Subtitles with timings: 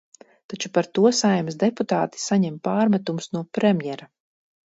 [0.51, 4.09] Taču par to Saeimas deputāti saņem pārmetumus no premjera.